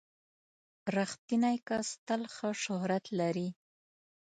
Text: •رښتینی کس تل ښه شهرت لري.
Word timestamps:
•رښتینی 0.95 1.55
کس 1.67 1.87
تل 2.07 2.21
ښه 2.35 2.49
شهرت 2.63 3.05
لري. 3.19 3.47